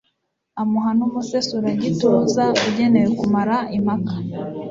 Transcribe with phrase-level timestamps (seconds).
[0.61, 4.13] amuha n'umusesuragituza ugenewe kumara impaka